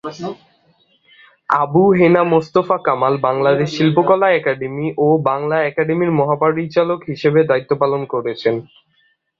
Abu 1.55 1.83
Hena 1.97 2.21
Mostafa 2.31 2.77
Kamal 2.85 3.13
Bangladesh 3.27 3.69
Shilpakala 3.77 4.27
academy 4.31 4.87
ও 4.97 5.07
বাংলা 5.29 5.57
একাডেমীর 5.63 6.11
মহাপরিচালক 6.19 6.99
হিসেবে 7.11 7.39
দায়িত্ব 7.43 7.71
পালন 7.81 8.01
করেছেন। 8.13 8.55